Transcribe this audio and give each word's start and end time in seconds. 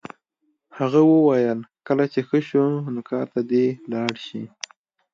هغه 0.77 0.99
وویل 1.11 1.59
کله 1.87 2.03
چې 2.13 2.19
ښه 2.27 2.39
شو 2.47 2.65
نو 2.93 2.99
کار 3.09 3.25
ته 3.33 3.39
دې 3.51 3.65
لاړ 3.93 4.13
شي 4.25 4.41